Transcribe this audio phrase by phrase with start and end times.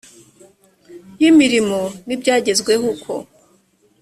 [1.21, 3.13] y imirimo n ibyagezweho uko